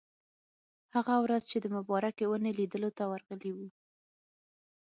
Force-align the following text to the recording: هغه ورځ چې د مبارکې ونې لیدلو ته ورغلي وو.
هغه 0.95 1.15
ورځ 1.23 1.41
چې 1.51 1.57
د 1.61 1.65
مبارکې 1.77 2.23
ونې 2.27 2.51
لیدلو 2.59 2.89
ته 2.97 3.03
ورغلي 3.11 3.51
وو. 3.53 3.67